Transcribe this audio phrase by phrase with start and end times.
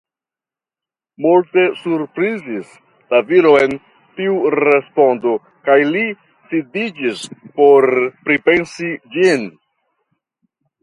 [1.25, 2.71] Multe surprizis
[3.13, 3.75] la viron
[4.21, 5.35] tiu respondo
[5.69, 6.01] kaj li
[6.53, 7.21] sidiĝis
[7.59, 7.89] por
[8.29, 9.45] pripensi ĝin.